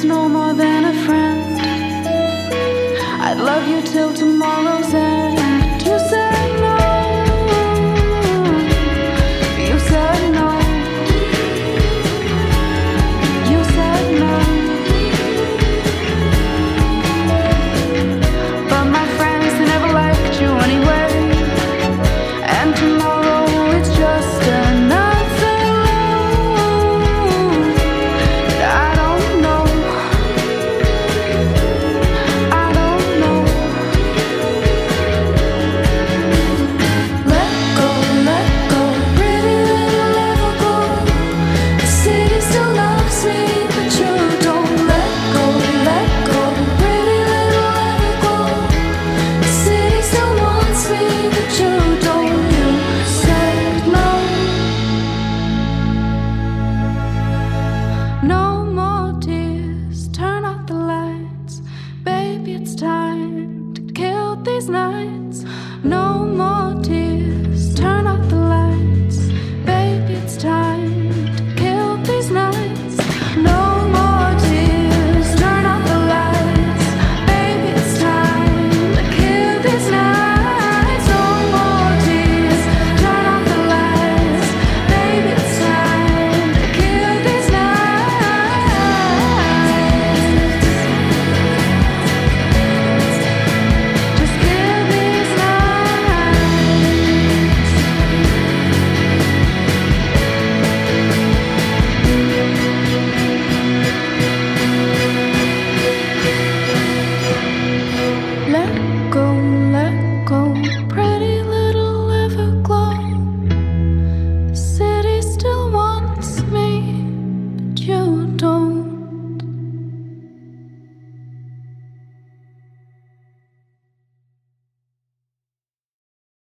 [0.00, 1.60] is no more than a friend.
[3.26, 4.79] I'd love you till tomorrow.